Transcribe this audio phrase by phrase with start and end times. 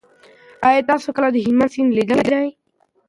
[0.67, 2.47] آیا تاسو کله د هلمند سیند لیدلی دی؟